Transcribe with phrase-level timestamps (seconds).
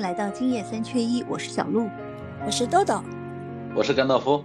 [0.00, 1.86] 迎来到今夜三缺一，我是小鹿，
[2.46, 3.02] 我是豆豆，
[3.76, 4.42] 我是甘道夫，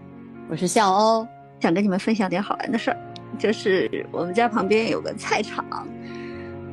[0.49, 1.25] 我是笑欧，
[1.61, 2.97] 想跟你们分享点好玩的事儿，
[3.39, 5.65] 就是我们家旁边有个菜场，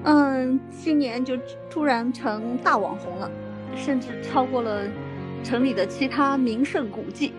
[0.02, 1.38] 嗯，今年就
[1.70, 3.30] 突然成大网红了，
[3.76, 4.80] 甚至超过了
[5.44, 7.32] 城里的其他名胜古迹，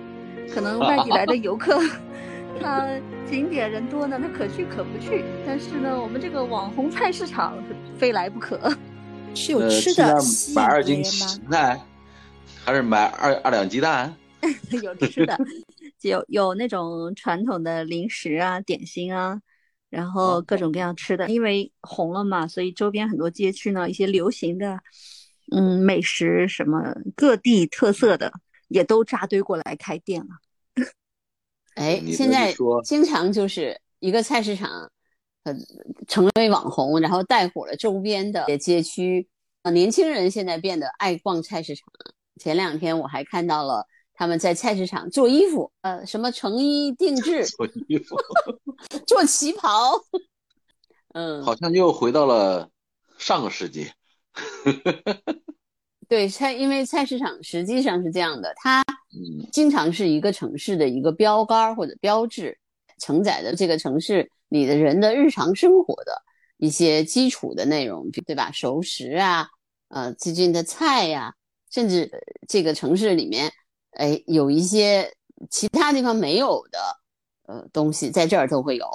[0.55, 1.77] 可能外地来的游客，
[2.61, 2.87] 他
[3.29, 7.53] 景点人多呢，他可去可不去，但是呢，我们这个网红菜市场
[7.97, 8.73] 非来不可。
[9.35, 10.15] 是有吃的，
[10.53, 11.81] 买二斤芹菜，
[12.63, 14.15] 还是买二二两鸡蛋？
[14.81, 15.37] 有吃的，
[16.01, 19.39] 有有那种传统的零食啊、点心啊，
[19.89, 21.29] 然后各种各样吃的。
[21.29, 24.79] 因为红了嘛，所以周边很多街区呢，一些流行的
[25.51, 28.31] 嗯美食，什么各地特色的，
[28.67, 30.85] 也都扎堆过来开店了。
[31.75, 32.53] 哎，现在
[32.83, 34.91] 经常就是一个菜市场。
[35.43, 35.53] 呃，
[36.07, 39.27] 成为网红，然后带火了周边的街区。
[39.63, 41.85] 呃，年轻人现在变得爱逛菜市场。
[42.39, 48.17] 前两天我还看到了他们在菜市场做衣服，呃，什么成衣定制， 做衣服，
[49.05, 49.93] 做旗袍。
[51.13, 52.69] 嗯，好像又回到了
[53.17, 53.91] 上个世纪。
[56.09, 58.83] 对菜，因为菜市场实际上是这样的，它
[59.51, 62.57] 经常是一个城市的一个标杆或者标志，
[62.99, 64.29] 承载的这个城市。
[64.53, 66.21] 你的人的日常生活的
[66.57, 68.51] 一些基础的内容，对吧？
[68.51, 69.47] 熟食啊，
[69.87, 71.33] 呃，最近的菜呀，
[71.71, 72.11] 甚至
[72.47, 73.51] 这个城市里面，
[73.93, 75.11] 哎，有一些
[75.49, 76.79] 其他地方没有的，
[77.47, 78.85] 呃，东西在这儿都会有。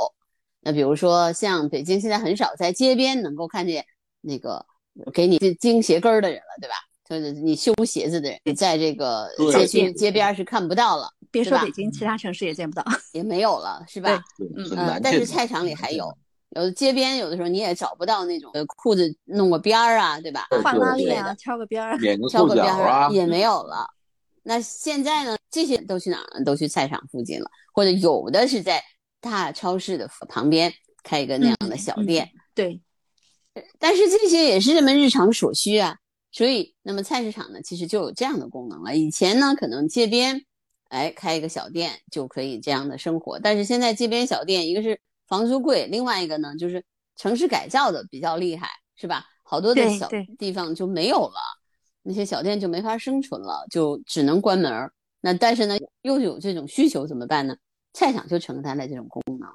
[0.60, 3.84] 那比如说，像北京现在很少在街边能够看见
[4.20, 4.64] 那个
[5.12, 6.76] 给你钉鞋跟儿的人了，对吧？
[7.04, 11.10] 就是你修鞋子的人，你在这个街区街边是看不到了。
[11.30, 14.22] 别说北京，其他城市也见不到， 也没有了，是吧？
[14.56, 16.06] 嗯，但是菜场里还有，
[16.50, 20.46] 有的街边有的时候你也找不到那种裤子弄个边儿啊，对吧？
[20.62, 21.98] 换拉链啊，挑个边儿，
[22.30, 23.86] 挑个边儿啊，也没有了。
[24.42, 25.36] 那现在呢？
[25.50, 26.44] 这些都去哪儿了？
[26.44, 28.82] 都去菜场附近了，或者有的是在
[29.20, 32.30] 大超市的旁边开一个那样的小店。
[32.54, 32.80] 对，
[33.78, 35.96] 但是这些也是人们日常所需啊。
[36.30, 38.94] 所以，那么菜市场呢，其实就有这样的功能了。
[38.94, 40.44] 以前呢，可能街边。
[40.88, 46.84] 哎，开一个小店就可以这样的生活，但是现在街边小店，一个是房租贵，另外一个呢就是
[47.16, 49.26] 城市改造的比较厉害，是吧？
[49.42, 51.40] 好多的小地方就没有了，
[52.02, 54.90] 那些小店就没法生存了，就只能关门。
[55.20, 57.56] 那但是呢，又有这种需求怎么办呢？
[57.92, 59.48] 菜场就承担了这种功能。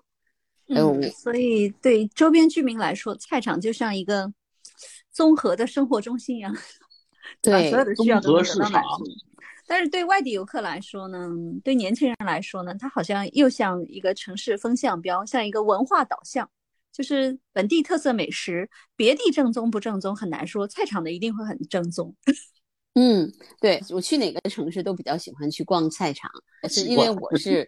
[0.70, 4.34] 嗯，所以对周边居民来说，菜场就像一个
[5.12, 6.56] 综合的生活中心一样，
[7.42, 9.06] 对，所有的需要都得到满足。
[9.68, 11.30] 但是对外地游客来说呢，
[11.64, 16.50] 对年轻人来说呢，它好像又像一个城市风向标，像一个文化导向，
[16.92, 22.16] 就是本地特色美食，别地正宗不正宗很难说，菜场的一定会很正宗。
[22.96, 26.30] 嗯，对我去哪个城市都比较喜欢去逛菜场，
[26.70, 27.68] 是因为我是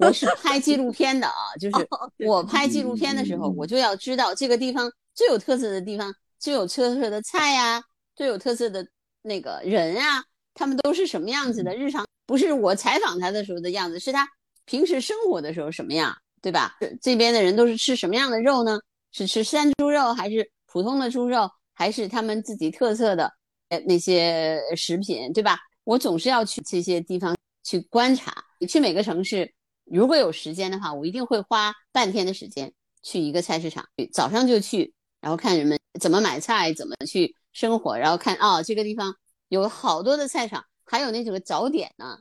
[0.00, 1.88] 我是拍纪录片的啊，就 是
[2.26, 7.80] 我拍纪录片的时候，我就要知道这个地方最有特色的地方，最有特色的菜呀，
[8.16, 8.84] 最有特色的
[9.22, 10.24] 那个人啊。
[10.54, 11.74] 他们都是什么样子的？
[11.74, 14.26] 日常不是我采访他的时候的样子，是他
[14.64, 16.76] 平时生活的时候什么样，对吧？
[17.02, 18.78] 这边的人都是吃什么样的肉呢？
[19.12, 23.30] 是吃山猪肉，还是普通的猪肉，还是他们自己特色的
[23.68, 25.58] 呃那些食品，对吧？
[25.84, 28.44] 我总是要去这些地方去观察。
[28.58, 29.52] 你去每个城市，
[29.84, 32.72] 如果有时间的话，我一定会花半天的时间
[33.02, 39.14] 去一个菜市场，早上就去，然后看人们怎么买菜，怎么去生活，然后看哦这个地方。
[39.54, 42.18] 有好多的菜场，还有那种早点呢，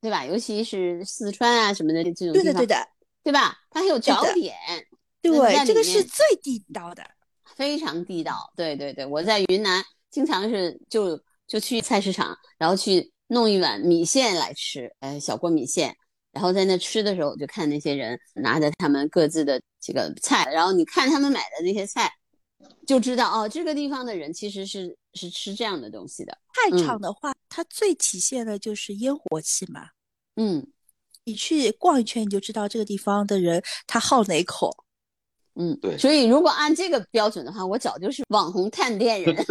[0.00, 0.24] 对吧？
[0.24, 2.88] 尤其是四川啊什么的这种地方，对的对的，
[3.24, 3.58] 对吧？
[3.70, 4.54] 它还有早点，
[5.20, 7.04] 对，这个是最地道的，
[7.56, 8.52] 非常地道。
[8.56, 15.96] 对对对，我在云南经常是就就去菜市场，然后去弄一碗米线来吃，哎，小锅米线，
[16.32, 22.12] 然后在那吃的时候，我就看那些人拿着他们各自的这个菜，然后你看他们买的那些菜。
[22.86, 26.38] 就知道哦，这个地方的人其实是是吃这样的东西的。
[26.54, 29.88] 菜场的话，它最体现的就是烟火气嘛。
[30.36, 30.66] 嗯，
[31.24, 34.84] 你去逛一圈，你就知道这个地方的人他好哪口。
[35.56, 35.98] 嗯，对。
[35.98, 39.34] 所以如果按这个标准的话，我早就是网红探店人。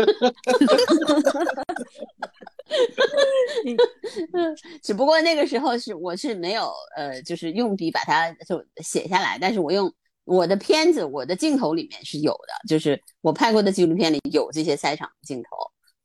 [4.82, 9.94] 只不过那个时候是我是没有呃，就是用笔把它就写下来，但是我用。
[10.26, 15.50] 我的片子，我的镜头里面是有的，就是我拍过的纪录片里有这些赛场镜头，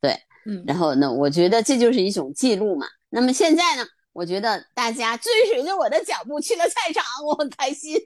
[0.00, 2.86] 对，嗯，然后呢，我觉得这就是一种记录嘛。
[3.08, 7.96] 那么现在呢，我觉得大家追随着我的脚步去了赛场，我很开心。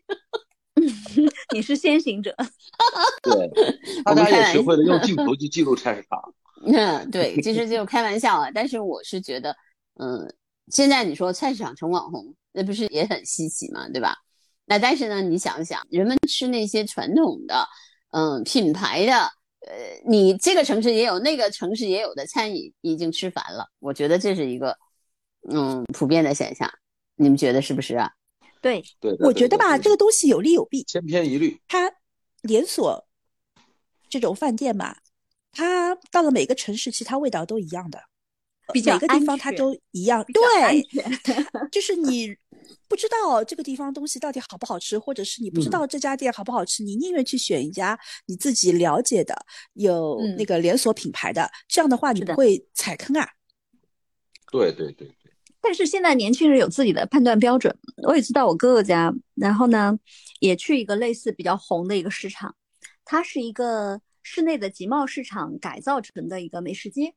[1.54, 2.34] 你是先行者，
[3.22, 3.50] 对，
[4.04, 6.34] 大家也学会了用 镜头去记录菜市场。
[6.66, 8.50] 嗯对，其实就开玩笑啊。
[8.52, 9.54] 但是我是觉得，
[10.00, 10.34] 嗯，
[10.68, 14.16] 现在你说菜市场成网红，那不是也很稀奇嘛，对吧？
[14.66, 17.66] 那但是呢，你想想，人们吃那些传统的，
[18.10, 19.12] 嗯，品牌的，
[19.60, 19.72] 呃，
[20.06, 23.68] 你这个城市也有，那个城市也有的餐饮，已经吃烦了。
[23.78, 24.76] 我觉得这是一个，
[25.50, 26.70] 嗯，普遍的现象。
[27.16, 28.10] 你们觉得是不是啊？
[28.60, 31.60] 对，对，我觉得吧，这个东西有利有弊，千篇一律。
[31.68, 31.92] 它
[32.40, 33.06] 连锁
[34.08, 34.96] 这种饭店嘛，
[35.52, 38.00] 它到了每个城市，其他味道都一样的，
[38.72, 40.24] 比较每个地方它都一样。
[40.24, 40.82] 对，
[41.70, 42.34] 就是你
[42.88, 49.34] 不知道这个地方东西到底好不好吃，或者是你不知道这家店好不好吃，你宁愿去选一家你自己了解的、
[49.74, 53.28] 有那个连锁品牌的，这样的话你不会踩坑啊。
[54.50, 55.10] 对对对。
[55.60, 57.74] 但是现在年轻人有自己的判断标准，
[58.06, 59.98] 我也知道我哥哥家，然后呢，
[60.40, 62.54] 也去一个类似比较红的一个市场，
[63.04, 67.14] 它是一个室内的集贸市场改造成的一个美食街。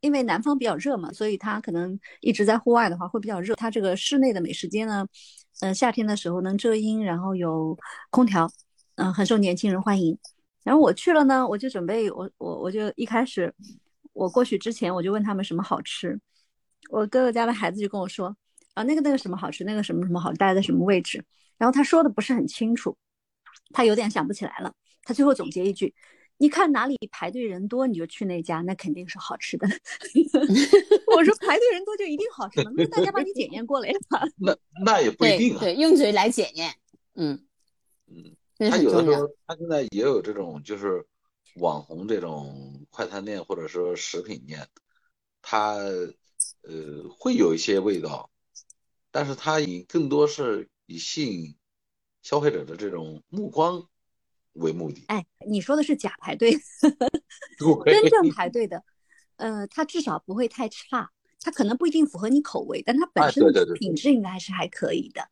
[0.00, 3.54] 因为南方比较热嘛，所以它可能一直在户外的话会比较热。
[3.54, 5.06] 它这个室内的美食街呢，
[5.60, 7.76] 嗯，夏天的时候能遮阴，然后有
[8.10, 8.50] 空调，
[8.96, 10.18] 嗯，很受年轻人欢迎。
[10.64, 13.54] 然后我去了呢，我就准备我我我就一开始
[14.12, 16.18] 我过去之前我就问他们什么好吃。
[16.90, 18.36] 我哥哥家的孩子就跟我说，
[18.74, 21.24] 啊，那个那个什么好吃，那个什么什么好，待在什么位置。
[21.58, 22.96] 然后他说的不是很清楚，
[23.72, 24.72] 他有点想不起来了。
[25.02, 25.94] 他最后总结一句
[26.38, 29.66] ：“你看哪里排队人多，你就去那家，那肯定是好吃的。
[31.16, 32.70] ”我说排队人多就一定好吃吗？
[32.76, 33.94] 那大家帮你检验过了呀。
[34.36, 35.60] 那那也不一定啊。
[35.60, 36.74] 对，用嘴来检验。
[37.14, 37.46] 嗯
[38.06, 41.06] 嗯，他有的时候，他现在也有这种就是
[41.56, 44.68] 网红这种快餐店或者说食品店，
[45.42, 45.78] 他。
[46.62, 48.30] 呃，会有一些味道，
[49.10, 51.56] 但是它以更多是以吸引
[52.22, 53.88] 消费者的这种目光
[54.56, 55.04] 为目的。
[55.08, 56.52] 哎，你说的是假排队，
[57.84, 58.82] 真正排队的，
[59.36, 61.10] 呃，它至少不会太差，
[61.40, 65.28] 它可能不一定符合你口味，但它本身的品质应该还是还可以的。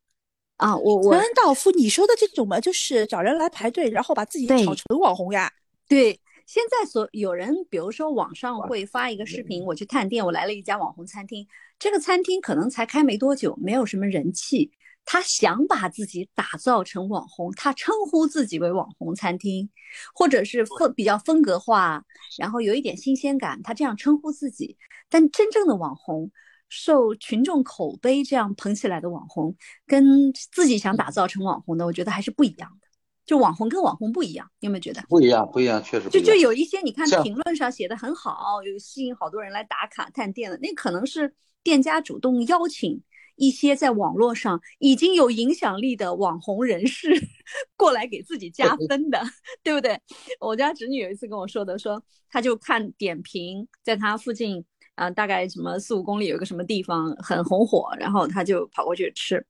[0.56, 5.52] 啊，我我恩道夫，你说的这种嘛，就是找人来排队，然后把自己炒成网红呀？
[5.88, 6.20] 对。
[6.46, 11.48] 现在所有人，比如说网上会发一个视频，我去探店，我来了一家网红餐厅，
[11.78, 14.70] 这个餐厅可能才开没多久，没有什么人气，
[15.04, 19.68] 他想把自己打造成网红，他称呼自己为网红餐厅，
[20.14, 22.04] 或者是风比较风格化，
[22.38, 24.76] 然后有一点新鲜感，他这样称呼自己。
[25.08, 26.30] 但真正的网红，
[26.68, 29.54] 受群众口碑这样捧起来的网红，
[29.86, 32.88] 跟自己想打造成网红的，我觉得还是不一样的。
[33.26, 35.02] 就网红跟网红不一样，你有没有觉得？
[35.08, 36.26] 不一样，不一样，确实不一样。
[36.26, 43.02] 就就有一些，你看评论上写的很好，有吸引好多人来打卡探店的，那可能是店家主动邀请
[43.36, 47.08] 一些在网络上已经有影响力的网红人士
[47.76, 49.22] 过来给自己加分的，
[49.62, 50.00] 对不对？
[50.40, 54.64] 我家侄女有一次跟我说的，说她就看点评，在她附近
[54.94, 59.44] 啊，大概什么四五公里有一个什么地方很红火，然后她就跑过去吃，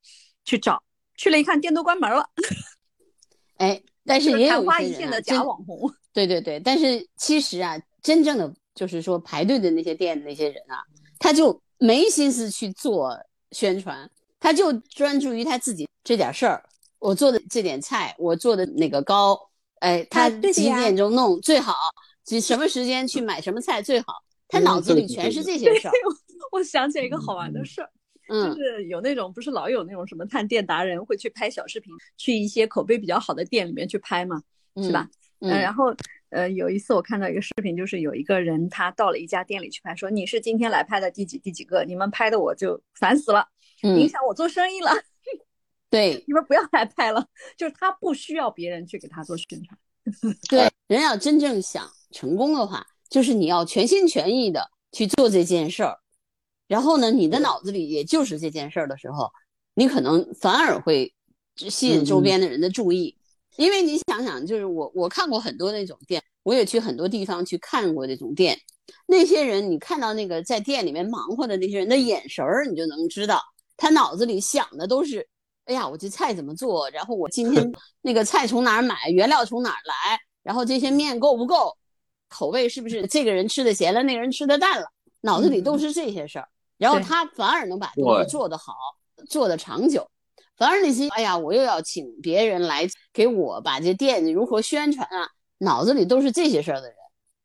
[0.44, 0.82] 去找，
[1.16, 2.28] 去了一看店都关门了。
[3.58, 10.82] 哎，但是也有一现的假网红， 对对对，但是其实啊，真正的就是说排队的那些店的那些人啊，
[11.19, 13.16] 他就没心思去做
[13.54, 16.62] 宣传，他就专注于他自己这点事儿。
[16.98, 19.38] 我做的这点菜，我做的那个糕，
[19.80, 21.74] 哎，他几点钟弄最好？
[22.24, 24.06] 几什么时间去买什么菜最好？
[24.49, 25.92] 他脑子里全是这些事儿。
[26.52, 27.90] 我想起来一个好玩的事儿。
[28.26, 34.42] 就是有那种不是老有那种什么探店达人会去拍小视频，去一些口碑比较好的店里面去拍嘛，
[34.76, 35.06] 是吧？
[35.40, 35.94] 嗯，然后
[36.35, 41.85] 呃有一次我看到一个视频，就是有一个人他到了一家店里去拍，说你是今天来拍的第几第几个？
[41.85, 43.47] 你们拍的我就烦死了，
[43.83, 44.91] 影响我做生意了。
[45.88, 47.25] 对，你们不要来拍了。
[47.57, 49.79] 就是他不需要别人去给他做宣传。
[50.50, 55.99] 对，人要真正想成功的话，就是你要全心全意的去做这件事儿。
[56.67, 59.31] 然后呢，你的脑子里也就是这件事儿的时候，
[59.75, 61.14] 你可能反而会
[61.55, 63.17] 吸引周边的人的注意，
[63.56, 68.58] 因为你想想，就是我我看过很多那种店，我也去很多地方去看过那种店，
[69.06, 73.40] 那些人你看到那个在店里面忙活的那些人的眼神儿，你就能知道
[73.76, 75.26] 他脑子里想的都是，
[75.66, 76.90] 哎呀，我这菜怎么做？
[76.90, 79.08] 然后我今天 那个菜从哪儿买？
[79.11, 80.18] 原料从哪儿来？
[80.42, 81.76] 然后这些面够不够？
[82.28, 84.87] 口味是不是这个人吃的咸了，那个人吃的淡了？
[85.20, 86.49] 脑子里都是这些事儿。
[86.76, 88.75] 然后他反而能把东西做得好，
[89.30, 90.06] 做得长久。
[90.56, 96.96] 反而那些哎呀，我又要请别人来给我把这店如何宣传啊，脑子里都是这些事儿的人，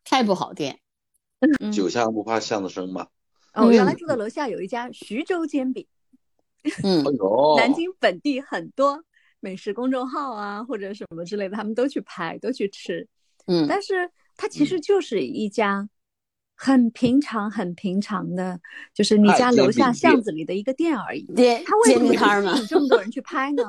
[0.03, 0.79] 开不好店。
[1.73, 3.07] 酒香不怕巷子深嘛。
[3.53, 5.87] 我原来住的楼下有一家徐州煎饼。
[6.83, 7.03] 嗯，
[7.57, 9.03] 南京本地很多
[9.39, 13.07] 美食公众号啊，或者什么之类的，他们都去拍，都去吃。
[13.47, 15.89] 嗯，但是它其实就是一家
[16.61, 18.59] 很平常、很平常的，
[18.93, 21.23] 就是你家楼下巷子里的一个店而已。
[21.33, 22.13] 店他为什么
[22.53, 23.63] 吸引这么多人去拍呢？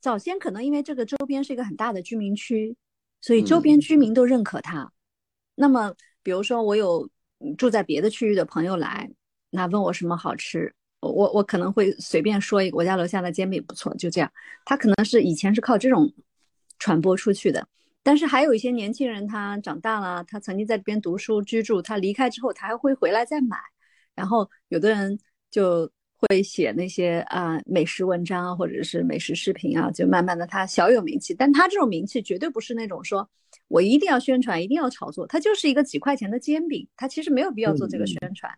[0.00, 2.74] 早先可能因为这个周边是一个很大的居民区，
[3.20, 4.90] 所以周边居民都认可他。
[5.54, 7.06] 那么，比如说我有
[7.58, 9.10] 住在别的区域的朋友来，
[9.50, 14.32] 那问我什么好吃，我我可能会随便说一个，我家楼下的煎饼不错，就这样。
[14.64, 16.10] 他可能是以前是靠这种
[16.78, 17.68] 传播出去的。
[18.02, 23.56] 但是还有一些年轻人，他长大了，他曾经在这边读书居住，他离开之后，他还会回来再买。
[24.14, 25.18] 然后有的人
[25.50, 31.32] 就会写那些啊美食文章啊或者是美食视频啊，就慢慢的他小有名气。
[31.32, 33.28] 但他这种名气绝对不是那种说
[33.68, 38.52] 我一定要宣传，一定要炒作，他就是一个几块钱的煎饼，他其实没有必要做这个宣传。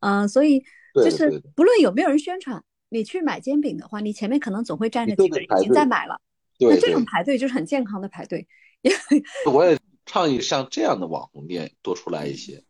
[0.00, 0.62] 嗯，所以
[0.94, 6.20] 就是不论有没有人宣传，你去买煎饼的话，你前面可能总会站着几个人已经在买了。
[6.70, 8.46] 那这种排队就是很健康的排队。
[9.50, 12.62] 我也倡议像这样的网红店多出来一些，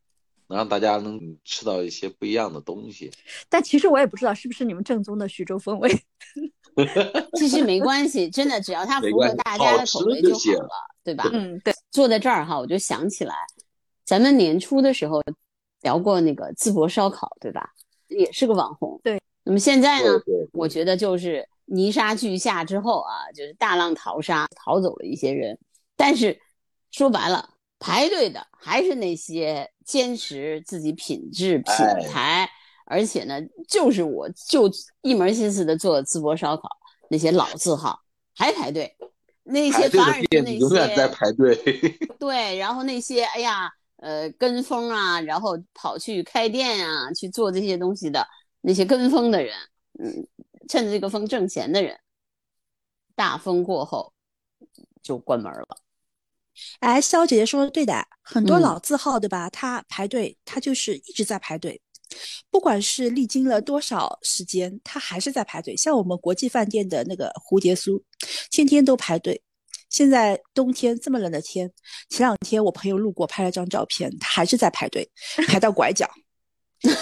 [0.49, 3.11] 能让大家能吃到一些不一样的东西。
[3.49, 5.91] 但其实我也不知道是不是你们正宗的徐州风味。
[7.39, 10.71] 其实没关系，真的只要它符合大家的口味就好了，
[11.05, 11.29] 对吧？
[11.33, 11.73] 嗯，对。
[11.91, 13.35] 坐在这儿哈，我就想起来，
[14.05, 15.23] 咱们年初的时候
[15.83, 17.71] 聊过那个淄博烧烤，对吧？
[18.09, 19.01] 也是个网红。
[19.03, 19.21] 对。
[19.45, 20.11] 那么现在呢？
[20.53, 25.59] 我觉得就是泥沙俱下之后啊，就是大浪淘沙，逃走了一些人。
[25.97, 26.41] 但是
[26.91, 31.75] 说白了，排队的还是那些坚持自己品质品
[32.11, 32.49] 牌，
[32.87, 34.71] 而且呢，就是我就
[35.03, 36.69] 一门心思的做淄博烧烤
[37.11, 38.01] 那些老字号
[38.35, 38.97] 还排队，
[39.45, 41.55] 那些反而是那些永远在排队。
[42.19, 48.27] 对，然后那些哎呀，呃，跟风啊，然后跑去开店啊，去做这些东西的
[48.63, 49.55] 那些跟风的人，
[49.99, 50.27] 嗯，
[50.69, 51.99] 趁着这个风挣钱的人，
[53.15, 54.13] 大风过后
[55.03, 55.79] 就关门了。
[56.79, 59.51] 哎，肖姐姐说的对的，很多老字号对吧？
[59.51, 61.83] 他排队，他就是一直在排队，
[62.49, 65.77] 不管是历经了多少时间，他还是在排队。
[65.77, 68.01] 像我们国际饭店的那个蝴蝶酥，
[68.51, 69.43] 天天都排队。
[69.91, 71.71] 现在冬天这么冷的天，
[72.09, 75.09] 前两天我朋友路过拍了张照片，他还是在排队，
[75.49, 76.09] 排到拐角，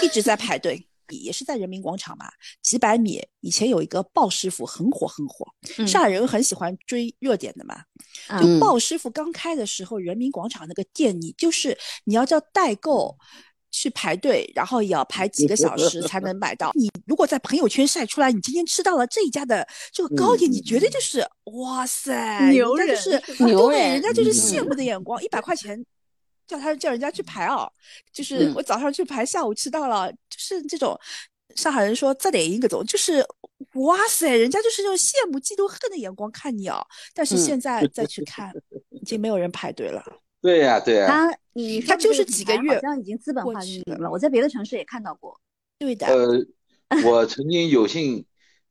[0.01, 0.87] 一直在排队。
[1.09, 2.25] 也是在人民广场嘛，
[2.61, 3.21] 几百米。
[3.41, 5.45] 以前有一个鲍师傅很火很火，
[5.85, 7.75] 上海人很喜欢追热点的嘛。
[8.41, 13.17] 就鲍师傅刚开的时候，人民广场那个店，你就是你要叫代购
[13.69, 16.71] 去排队，然后也要排几个小时才能买到。
[16.75, 25.85] 你如果在朋友圈晒出来，你今天吃到了这一家的这个糕点，你绝对就是哇塞，牛人就是牛人，人家就是羡慕的眼光，一百块钱。
[26.53, 27.71] 叫他叫人家去排哦，
[28.11, 30.97] 就是我早上去排，下午迟到了，就是这种
[31.55, 33.25] 上海人说这点一个种，就是
[33.73, 36.85] 哇塞，人家就是用羡慕、嫉妒、恨的眼光看你哦。
[37.13, 38.53] 但是现在再去看，
[38.89, 40.03] 已经没有人排队了。
[40.41, 41.07] 对呀，对呀。
[41.07, 44.11] 他你他就是几个月，好像已经资本化运营了。
[44.11, 45.39] 我在别的城市也看到过。
[45.79, 46.05] 对的。
[46.05, 48.25] 呃，我曾经有幸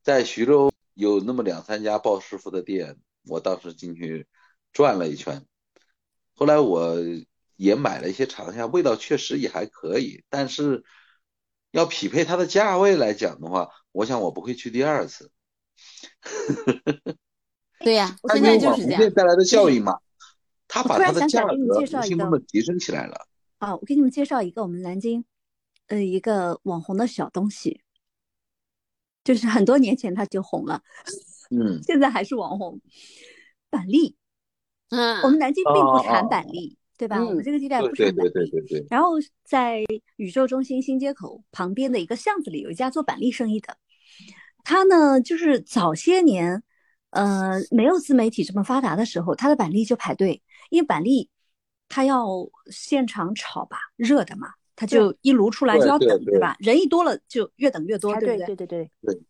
[0.04, 2.96] 在徐州有那么两三家鲍师傅的店，
[3.26, 4.26] 我当时进去
[4.72, 5.44] 转了一圈，
[6.36, 6.96] 后来我。
[7.56, 10.85] 也买了一些尝一下，味道确实也还可以，但是
[11.71, 15.30] 要匹配它的价位来讲的话，我想我不会去第二次。
[17.80, 19.99] 对呀，现在就是这样带来的效应嘛，
[20.68, 23.26] 他把它的价格无形中的提升起来了。
[23.59, 25.25] 啊，我给你们介绍一个我们南京
[25.88, 27.80] 呃一个网红的小东西，
[29.25, 30.82] 就是很多年前他就红了，
[31.50, 32.80] 嗯， 现在还是网红，
[33.71, 34.16] 板栗。
[34.90, 36.76] 嗯，我们南京并不产板栗。
[37.02, 37.25] 对吧？
[37.25, 38.14] 我们这个地带不是很。
[38.14, 38.87] 对对对对对。
[38.88, 39.85] 然后在
[40.16, 43.76] 宇宙中心新街口旁边的一个巷子里，有一家做板栗生意的。
[44.62, 46.62] 他呢，就是早些年，
[47.11, 50.40] 呃，没有自媒体这么发达的时候，他的板栗就排队，
[50.71, 51.28] 因为板栗
[51.88, 52.28] 他要
[52.71, 56.56] 现场炒吧，热的嘛，他就一炉出来就要等，对吧？
[56.61, 58.47] 人一多了就越等越多，对不对？
[58.47, 59.23] 对对对对。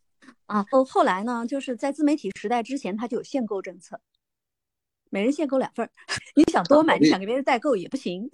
[0.45, 3.99] 啊，后后来呢，就是在自媒体时代之前，他就有限购政策。
[5.12, 5.90] 每人限购两份儿，
[6.35, 8.31] 你想多买，你想给别人代购也不行。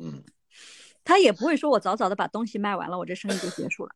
[0.00, 0.24] 嗯，
[1.04, 3.92] 他也不会说我早早的把东西卖完了，我这生意就结束了。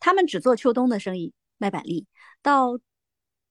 [0.00, 2.04] 他们只做秋冬的生意，卖板栗。
[2.42, 2.80] 到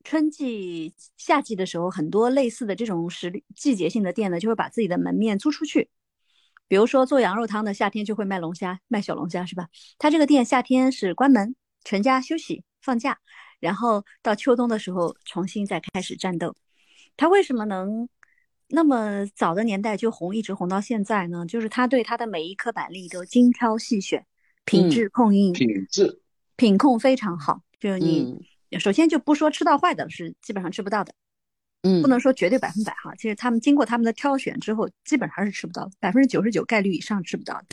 [0.03, 5.89] 春季、夏季的时候，很多类似的这种时季节性的店呢，就会把自己的门面租出去。
[6.67, 9.69] 比如说做羊肉汤的，夏天就会卖龙虾，卖小龙虾是吧？
[9.97, 13.19] 他这个店夏天是关门，全家休息放假，
[13.61, 16.53] 然后到秋冬的时候重新再开始战斗。
[17.17, 18.07] 他为什么能
[18.69, 21.45] 那么早的年代就红，一直红到现在呢？
[21.45, 24.25] 就是他对他的每一颗板栗都精挑细选，
[24.65, 26.21] 品质控印，品质
[26.55, 27.61] 品控非常好。
[27.79, 28.47] 就你
[28.79, 31.13] 首先就不说吃到坏的是基本上吃不到的，
[31.83, 33.13] 嗯，不能说绝对百分百哈。
[33.15, 37.65] 其实他们经过他们的挑选之后，基本上是吃不到，百分之九十九概率以上吃不到的。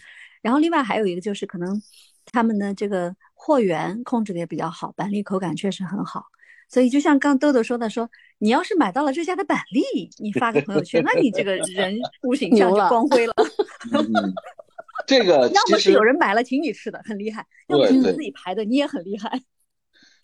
[0.42, 1.80] 然后另外还有一个就是可能
[2.26, 6.24] 他们的这个货源控制的也比较好，板栗口感确实很好。
[6.68, 13.34] 所以就像刚豆豆说的，说你要是买到了这家的板栗，你发个朋友圈，那你这个人物形象就光辉了。
[15.06, 19.40] 这个要么是有人买了请你吃的，很厉害；要么是你自己排的，你也很厉害。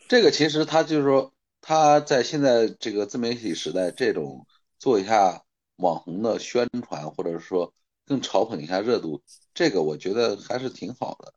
[0.07, 1.33] 这个其实他就是说，
[1.63, 4.47] 他在现在这个自媒体时代，这种
[4.79, 5.43] 做一下
[5.77, 7.73] 网红的宣传，或者是说
[8.05, 9.23] 更炒捧一下热度，
[9.55, 11.33] 这个我觉得还是挺好的。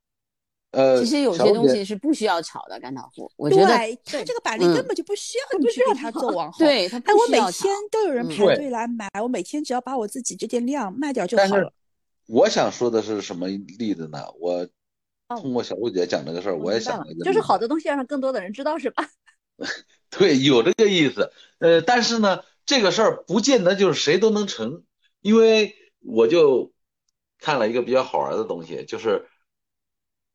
[0.77, 3.31] 呃，其实有些东西是不需要炒的，甘道夫。
[3.35, 6.65] 我觉得他这个板栗根本就不需要，不需要他做网 红。
[6.65, 11.73] 对他，哎，我每天都有人排队来买，我每天只要把我自己这点量卖掉就好了。
[12.27, 14.19] 我想说的是什么例子呢？
[14.39, 14.67] 我
[15.29, 19.09] 通过小璐姐讲这个事儿，我也想了一个，就是好的东西要让更多的人知道，是吧？
[20.11, 21.31] 对，有这个意思。
[21.57, 24.83] 呃，但是呢，这个事儿不见得就是谁都能成，
[25.21, 26.71] 因为我就
[27.39, 29.25] 看了一个比较好玩的东西，就是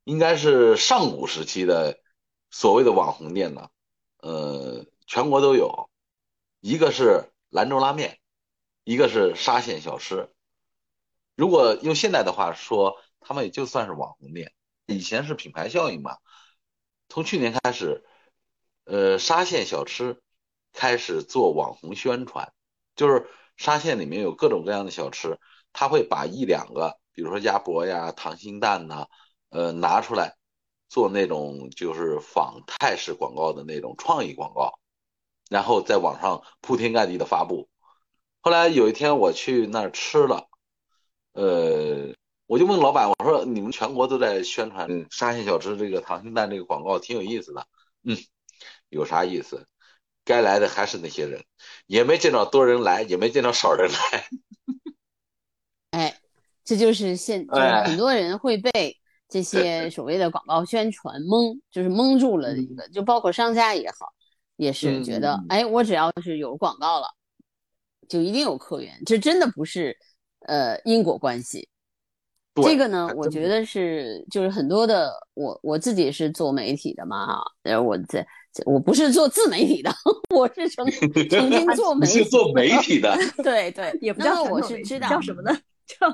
[0.05, 2.01] 应该是上古时期的
[2.51, 3.69] 所谓的网红店呢，
[4.19, 5.91] 呃，全国都有，
[6.61, 8.19] 一个是兰州拉面，
[8.85, 10.31] 一个是沙县小吃。
[11.35, 14.53] 如果用现在的话说，他们也就算是网红店。
[14.87, 16.19] 以前是品牌效应嘛。
[17.09, 18.05] 从去年开始，
[18.85, 20.21] 呃，沙县小吃
[20.73, 22.53] 开始做网红宣传，
[22.97, 25.39] 就是沙县里面有各种各样的小吃，
[25.73, 29.09] 他会把一两个，比如说鸭脖呀、溏心蛋呐，
[29.53, 30.35] 呃，拿出来
[30.89, 34.79] 做那种就是仿泰式广告的那种创意广告，
[35.49, 37.69] 然后在网上铺天盖地的发布。
[38.41, 40.49] 后来有一天我去那儿吃了。
[41.35, 42.15] 呃，
[42.47, 47.67] 我就问老板，我说你们全国都在宣传沙县小吃这个溏心蛋这个广告，挺有意思的。
[48.05, 48.17] 嗯，
[48.89, 49.67] 有啥意思？
[50.25, 51.45] 该来的还是那些人，
[51.87, 54.29] 也没见着多人来，也没见着少人来。
[55.93, 56.21] 哎，
[56.65, 59.01] 这就是现，就是很多人会被
[59.33, 64.13] 这些所谓的广告宣传蒙，就是蒙住了一个，就包括商家也好，
[64.57, 67.09] 也是觉得，哎，我只要是有广告了，
[68.09, 69.97] 就一定有客源，这真的不是。
[70.49, 71.69] 呃，因果关系，
[72.65, 78.27] 这个呢，我觉得是就是很多的，我我自己是做媒体的嘛哈，呃，我在
[78.67, 79.95] 我不是做自媒体的，
[80.35, 80.85] 我是曾
[81.31, 85.57] 曾经做媒是做媒体的，对 对， 也不叫我是知道叫什么呢？
[85.87, 86.09] 叫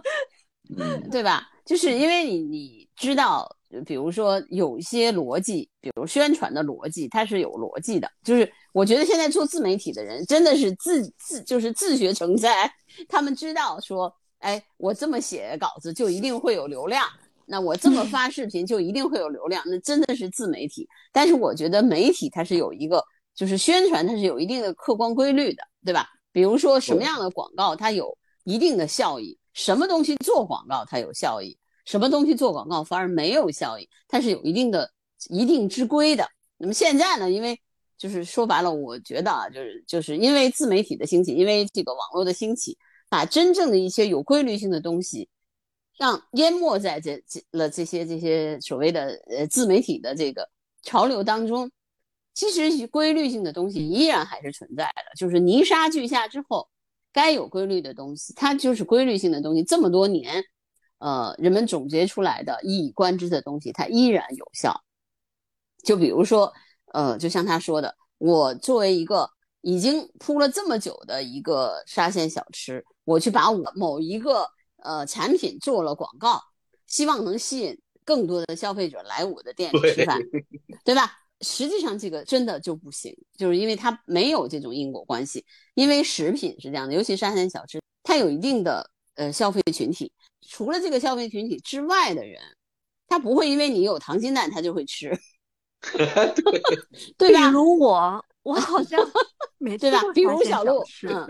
[0.76, 1.48] 嗯，对吧？
[1.64, 3.48] 就是因为你你知道，
[3.86, 8.10] 比如说有一些逻辑，比如宣传的逻辑，它是有逻辑的。
[8.22, 12.72] 就是我觉得现在做自媒体的人真的是自自就是自学成才，
[13.08, 14.12] 他们知道说。
[14.40, 17.04] 哎，我这么写稿子就一定会有流量，
[17.44, 20.88] 那我这么发视频就一定会有流量，那真的是自媒体。
[21.12, 23.02] 但是我觉得媒体它是有一个，
[23.34, 26.06] 就是宣传它是有一定的客观规律的，对吧？
[26.30, 34.88] 比如说什么样的广告它有一定的效益，什么东西做广告它有效益，什么东西做广告反而没有效益，它是有一定的
[35.28, 36.24] 一定之规的。
[36.56, 37.60] 那么现在呢，因为
[37.98, 42.78] 就是说白了，我觉得啊，就是就是因为自媒体的兴起，因为这个网络的兴起。
[43.10, 45.30] 把真正的一些有规律性的东西，
[45.96, 50.46] 让淹没在这这了这些这些所谓的呃自媒体的这个
[50.82, 51.70] 潮流当中，
[52.34, 55.14] 其实规律性的东西依然还是存在的。
[55.16, 56.68] 就是泥沙俱下之后，
[57.18, 59.64] 该有规律的东西，它就是规律性的东西。
[59.64, 60.44] 这么多年，
[60.98, 64.84] 呃，人们总结出来的一以贯之的东西，它依然有效。
[65.82, 66.52] 就比如说，
[66.92, 69.28] 呃，就像他说的，我作为一个
[69.62, 72.84] 已经铺了这么久的一个沙县小吃。
[73.02, 74.46] 我去把我某一个
[74.84, 76.40] 呃产品做了广告，
[76.86, 80.20] 希望能吸引更多的消费者来我的店里吃饭，
[80.84, 81.10] 对吧？
[81.40, 85.44] 实际上这个真的就不行，就是因为它没有这种因果关系。
[85.74, 90.12] 因为食品是这样的，尤其沙县小吃，它有一定的呃消费群体，
[90.48, 92.40] 除了这个消费群体之外的人，
[93.06, 95.16] 他不会因为你有糖心蛋他就会吃
[97.16, 97.48] 对吧？
[97.48, 99.00] 比如我，我好像
[99.58, 100.02] 没对吧？
[100.12, 101.26] 比如小鹿，嗯。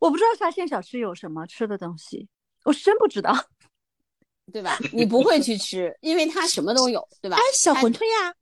[0.00, 2.26] 我不知道沙县小吃有什么吃的东西，
[2.64, 3.32] 我真不知道，
[4.52, 4.76] 对吧？
[4.92, 7.36] 你不会去吃，因为它什么都有，对吧？
[7.36, 8.34] 哎，小馄饨呀，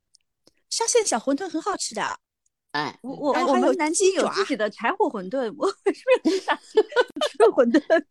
[0.70, 2.02] 沙县小馄饨很好吃的。
[2.70, 6.83] 哎，我我我们南京有自己的柴火馄饨，我为什么沙县
[7.30, 8.04] 吃馄饨？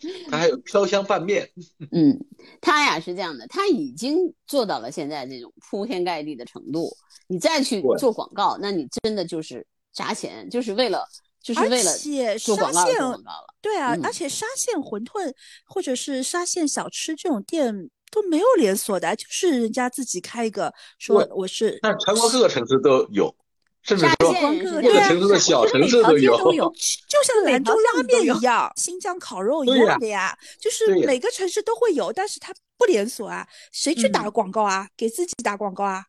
[0.30, 1.48] 它还有飘香拌面。
[1.92, 2.18] 嗯，
[2.60, 6.94] 它呀是这样的，它已经做到了现在这种铺天盖地的程度。
[7.28, 11.08] 你再去做广告，那你真的就是砸钱，就是为了。
[11.42, 11.90] 就是为了
[12.38, 13.18] 做广告了，
[13.62, 15.32] 对啊，而且沙县馄饨
[15.64, 21.78] 或者是沙县小吃这种店都没有连锁的，就是人家自己开一个，说我是。
[21.82, 23.34] 但全国各个城市都有，
[23.82, 26.36] 甚至说各个城市的小城市都有，
[27.08, 33.46] 就像兰州拉面一样，新疆烤肉一样的呀，就是每个城市都会有，但是它不连锁啊？
[33.72, 34.88] 谁去打广告啊？
[34.96, 36.04] 给自己打广告啊？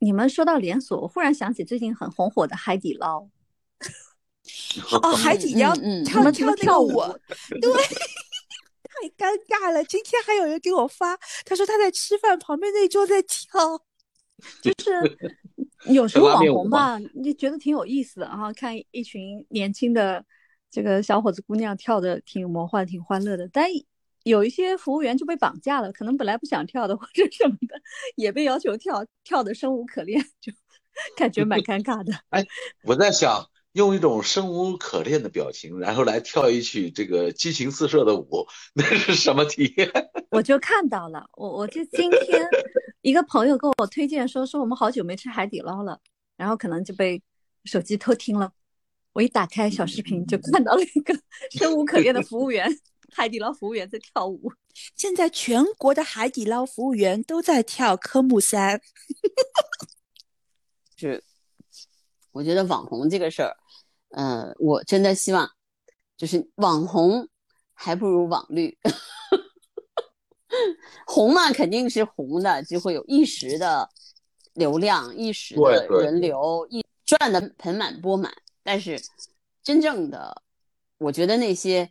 [0.00, 3.28] 你们说到连锁，我忽然想起最近很红火的海底捞。
[5.02, 7.02] 哦，海底捞跳跳跳舞，
[7.60, 7.70] 对，
[9.00, 9.82] 太尴尬了。
[9.84, 13.58] 今天还有人给我发，他说他在吃饭，旁边那桌在跳。
[14.62, 15.18] 就是
[15.92, 20.24] 有时候网红吧，你觉得挺有意思的哈，看一群年轻的
[20.70, 23.68] 这个小伙子姑娘跳的挺魔幻、挺欢乐的，但
[24.24, 27.80] 有一些服务员就被绑架了，可能本来不想跳的或者什么的，
[28.14, 30.52] 也被要求跳，跳的生无可恋，就
[31.16, 32.12] 感觉蛮尴尬的。
[32.30, 32.44] 哎，
[32.84, 33.48] 我在想。
[33.78, 39.88] 用一种生无可恋的表情，然后来跳一曲这个激情四射的舞， 那是什么体验？
[40.32, 42.44] 我就看到了，我我就今天
[43.02, 46.00] 一个朋友跟我推荐说说我们好久没吃海底捞了，
[46.36, 47.22] 然后可能就被
[47.66, 48.50] 手机偷听了。
[49.12, 51.14] 我一打开小视频，就看到了一个
[51.56, 52.68] 生无可恋的服务员，
[53.14, 54.52] 海底捞服务员在跳舞。
[54.96, 58.80] 现在全国的海底捞服务员都在跳科目三。
[60.96, 61.22] 是，
[62.32, 63.56] 我觉得网红这个事儿。
[64.10, 65.50] 呃，我真的希望，
[66.16, 67.28] 就是网红
[67.74, 68.78] 还不如网绿，
[71.06, 73.88] 红嘛肯定是红的，就会有一时的
[74.54, 78.32] 流量，一时的人流，一赚的盆满钵满。
[78.62, 79.00] 但是
[79.62, 80.42] 真正的，
[80.98, 81.90] 我觉得那些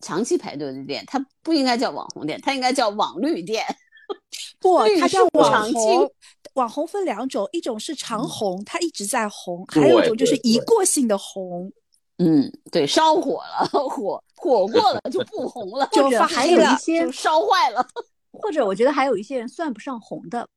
[0.00, 3.64] 长期排队的店，它不应该叫网红店，它应该叫网绿店。
[4.60, 6.12] 不，它叫网红。
[6.54, 11.70] 网红分两种，一种是长红，它一直在红；还有一种就是一过性的红。
[12.16, 17.86] 嗯，对，烧火了，火火过了就不红了，就还有一些烧坏了。
[18.32, 20.48] 或者我觉得还有一些人算不上红的，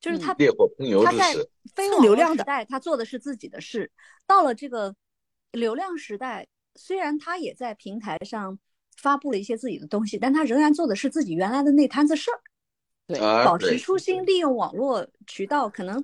[0.00, 1.34] 就是他烈火烹油他在
[1.74, 3.84] 非流量时代，他做的是自己的事；
[4.28, 4.94] 到了这个
[5.50, 8.56] 流量时代，虽然他也在平台上
[8.96, 12.38] 发布了一些自己的东西，但他仍然做的是自己原来的那摊子事儿。
[13.08, 15.98] 对，保持初心，利用网络渠道，可能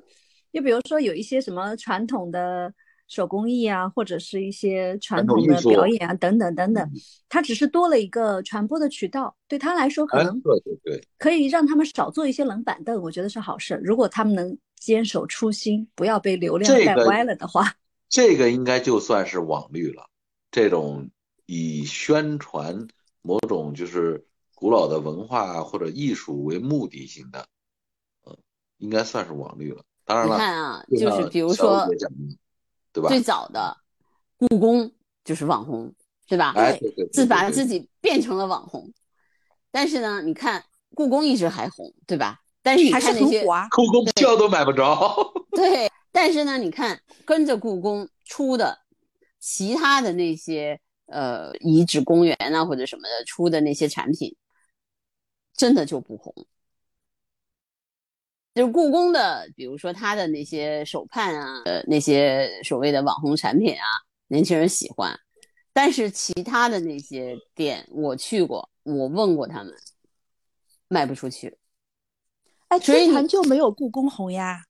[0.51, 2.73] 就比如说有一些什么传统的
[3.09, 6.91] 手工艺啊，或者是一些传统的表演啊，等等等等，
[7.29, 13.79] 它只是多了一个传播的渠道，对他来说可能对对对，可以让他们少做一些冷板凳，我觉得是好事。
[13.85, 17.71] 如果他们能坚守初心，不要被流量带歪了的话，
[18.09, 20.09] 这个应该就算是网绿了。
[20.51, 21.11] 这种
[21.45, 22.89] 以宣传
[23.21, 24.27] 某种就是。
[24.65, 27.47] 古老的文化或者艺术为目的性的，
[28.25, 28.35] 嗯，
[28.79, 29.83] 应该算是网绿了。
[30.07, 31.87] 当然了，你看啊，就是比如说，
[32.91, 33.11] 对吧？
[33.11, 33.77] 最早的
[34.39, 34.91] 故宫
[35.23, 35.93] 就是网红，
[36.27, 36.55] 对吧？
[36.57, 36.81] 哎，
[37.13, 38.91] 自把自己变成了网红。
[39.71, 42.41] 但是呢，你看故宫一直还红，对吧？
[42.63, 45.31] 但是你看那些故宫票都买不着。
[45.51, 48.79] 对，但是呢，你看跟着故宫出的
[49.39, 54.35] 其他的那些呃遗址公园啊或者什么的出的那些产品。
[55.57, 56.35] 真的就不红，
[58.55, 63.85] 就是故宫的，比如说他的那些手办啊，呃，那些所谓的网红产品啊，
[64.29, 65.19] 年轻人喜欢。
[65.73, 69.75] 但是其他的那些店，我去过，我问过他们，
[70.87, 71.59] 卖不出去。
[72.69, 74.65] 哎，天坛就没有故宫红呀，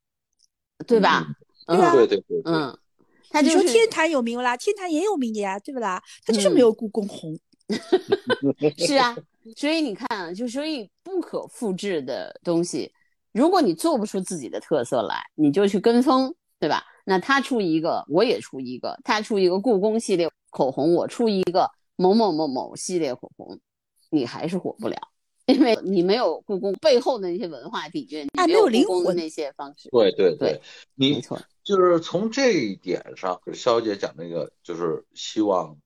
[0.86, 1.26] 对吧？
[1.66, 2.78] 对啊，对对对，嗯，
[3.42, 6.02] 你说天坛有名啦，天坛也有名的呀，对不啦？
[6.24, 7.38] 他就是没有故宫红。
[8.78, 9.16] 是啊。
[9.56, 12.92] 所以你看啊，就所以不可复制的东西，
[13.32, 16.82] 如果你做不出自己的特色来，你就去跟风，对吧？
[17.04, 23.60] 那他出一个，我也出一个；他出一个故宫系列口红，我出一个某某某某系列口红，
[24.10, 24.96] 你还是火不了，
[25.44, 29.90] 因为你没有故宫背后的那些文化底蕴，没有灵魂那些方式。
[29.90, 30.60] 对对对，
[30.94, 35.76] 你没错，就是从这一点上，肖姐讲那个，就是希望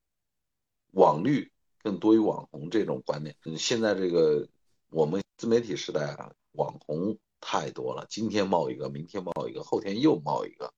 [0.93, 1.51] 网绿。
[1.89, 4.47] 更多于网红这种观念，现在这个
[4.91, 10.75] 我们自媒体时代啊，网红太多了，今天冒一个，明天冒一个，后天又冒一个。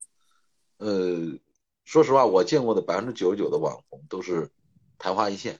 [0.76, 1.36] 呃，
[1.84, 4.52] 说实话，我见过的百分之九十九的网红都是
[4.98, 5.58] 昙花一现，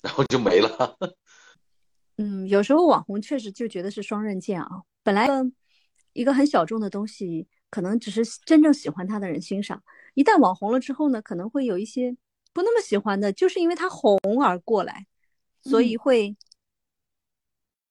[0.00, 0.98] 然后就没了。
[2.18, 4.82] 嗯，有时候网红确实就觉得是双刃剑啊。
[5.04, 5.28] 本来
[6.12, 9.80] 一个很小众的东西，可能只是真正喜欢他的人欣赏，
[10.14, 12.16] 一旦网红了之后呢，可能会有一些。
[12.52, 15.06] 不那么喜欢的，就是因为他红而过来，
[15.62, 16.36] 所以会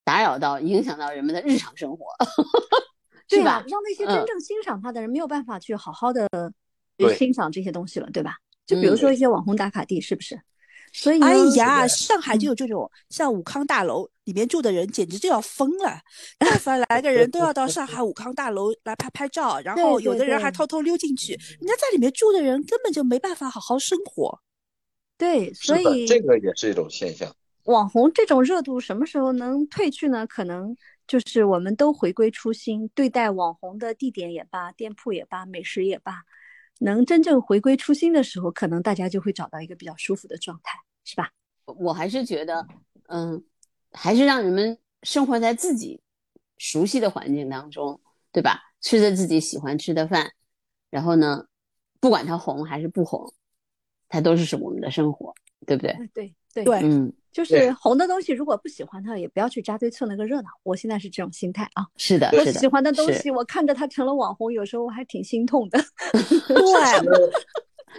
[0.03, 2.05] 打扰到、影响到人们的日常生活，
[3.27, 3.63] 对吧？
[3.67, 6.27] 让那些真正欣赏他的人没有办法去好好的
[7.17, 8.37] 欣赏这些东西了，对吧？
[8.65, 10.39] 就比如说一些网红打卡地，是不是？
[10.93, 16.01] 所以，哎呀，上海就有这种，像武康大楼里面住的人简直就要疯了，
[16.37, 24.41] 但凡来个人都要到上海武康大楼来拍拍照，然后有的人还偷偷溜进去，人家在里面住的人根本就没办法好好生活。
[25.21, 27.31] 对，所以这个也是一种现象。
[27.65, 30.25] 网红这种热度什么时候能退去呢？
[30.25, 36.23] 可能就是我们都回归初心，对待网红的地点也罢，店铺也罢，美食也罢，
[36.79, 41.29] 能真正回归初心的时候，可能大家就会找到一个比较舒服的状态，是吧？
[41.65, 42.65] 我还是觉得，
[43.09, 43.43] 嗯，
[43.91, 46.01] 还是让人们生活在自己
[46.57, 48.59] 熟悉的环境当中，对吧？
[48.81, 50.31] 吃着自己喜欢吃的饭，
[50.89, 51.45] 然后呢，
[51.99, 53.31] 不管它红还是不红，
[54.11, 55.33] 它都是是我们的生活，
[55.65, 55.93] 对不对？
[56.13, 60.49] 对对对，嗯，就是红的东西，如果不喜欢它，也不要去扎堆凑那个热闹。
[60.63, 61.87] 我现在是这种心态啊。
[61.95, 65.79] 是的，我喜欢的东西，我看着它成了网红，有时候我还挺心痛的。
[66.49, 67.31] 对。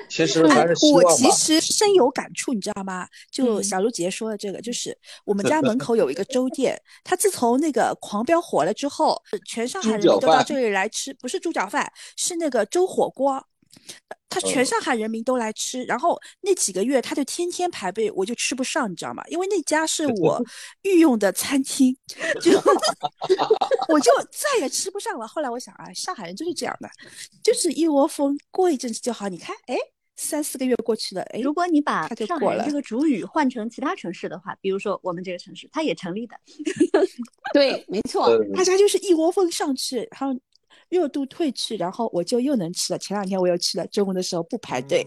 [0.08, 3.06] 其实还是我其实深有感触，你知道吗？
[3.30, 13.46] 就小茹姐姐说的这个，就是我们家门口有一个粥店，它自从那个狂飙火了之后，全上海人民都到这里来吃，不是猪脚饭，是那个粥火锅。
[14.32, 19.22] 他全上海人民都来吃，然后那几个月他就天天排队，我就吃不上，你知道吗？
[19.28, 20.42] 因为那家是我
[20.82, 21.94] 御用的餐厅，
[22.40, 22.52] 就
[23.92, 25.28] 我就再也吃不上了。
[25.28, 26.88] 后来我想啊，上海人就是这样的，
[27.44, 29.28] 就是一窝蜂，过一阵子就好。
[29.28, 29.76] 你看，哎，
[30.16, 36.34] 三四个月过去了，哎，如果你把上海这个主语换成其他城市的话，比如说我们这个城市，它也成立的。
[37.52, 40.40] 对，没错，大家就是一窝蜂上去，然后。
[40.92, 42.98] 热度退去，然后我就又能吃了。
[42.98, 45.06] 前两天我又吃了，中午的时候不排队。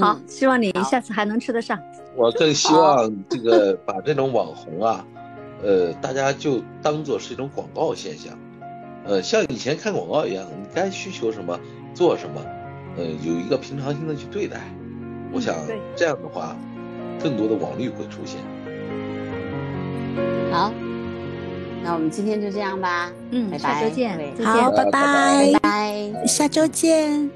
[0.00, 1.80] 好，希望你下次还能吃得上。
[2.16, 5.06] 我更希望这个 把这种网红啊，
[5.62, 8.36] 呃，大家就当做是一种广告现象，
[9.04, 11.56] 呃，像以前看广告一样，你该需求什么
[11.94, 12.44] 做什么，
[12.96, 14.60] 呃，有一个平常心的去对待。
[15.32, 15.54] 我想
[15.94, 16.56] 这样的话，
[17.22, 18.40] 更多的网绿会出现。
[20.50, 20.72] 好。
[21.86, 27.30] 那我们今天就这样吧，嗯，拜拜，下周见，好，拜拜，拜拜，下周见。